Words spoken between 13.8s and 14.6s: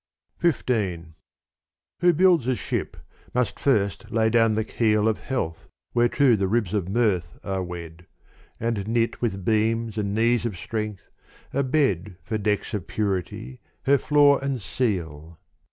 her floor and